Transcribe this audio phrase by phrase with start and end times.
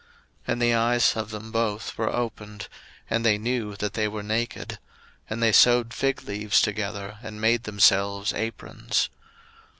[0.01, 0.09] 01:003:007
[0.53, 2.67] And the eyes of them both were opened,
[3.07, 4.79] and they knew that they were naked;
[5.29, 9.09] and they sewed fig leaves together, and made themselves aprons.